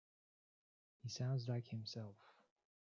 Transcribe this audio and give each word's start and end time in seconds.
He 1.03 1.09
sounds 1.09 1.47
like 1.47 1.67
himself. 1.67 2.17